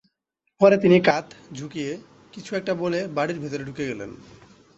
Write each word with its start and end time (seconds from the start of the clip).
পরে 0.61 0.75
তিনি 0.77 0.97
কাঁধ 1.01 1.27
ঝাঁকিয়ে 1.53 1.91
কিছু 2.33 2.51
একটা 2.55 2.73
বলে 2.73 2.99
বাড়ির 3.07 3.37
ভেতর 3.39 3.59
ঢুকে 3.65 3.83
গেলেন। 3.87 4.11